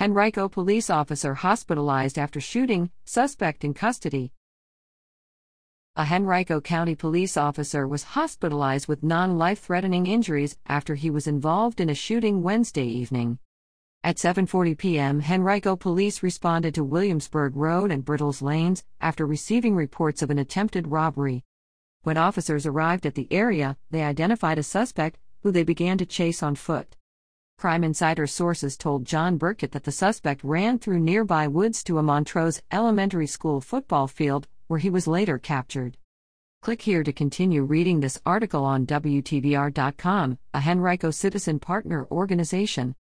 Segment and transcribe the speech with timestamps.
[0.00, 4.32] Henrico police officer hospitalized after shooting, suspect in custody.
[5.96, 11.26] A Henrico County police officer was hospitalized with non life threatening injuries after he was
[11.26, 13.38] involved in a shooting Wednesday evening.
[14.02, 20.22] At 7:40 p.m., Henrico police responded to Williamsburg Road and Brittles Lanes after receiving reports
[20.22, 21.44] of an attempted robbery.
[22.02, 26.42] When officers arrived at the area, they identified a suspect, who they began to chase
[26.42, 26.96] on foot.
[27.58, 32.02] Crime Insider sources told Jon Burkett that the suspect ran through nearby woods to a
[32.02, 35.96] Montrose Elementary School football field, where he was later captured.
[36.62, 42.94] Click here to continue reading this article on WTVR.com, a Henrico Citizen Partner Organization.